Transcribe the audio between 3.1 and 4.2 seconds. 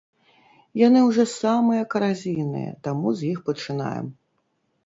з іх пачынаем.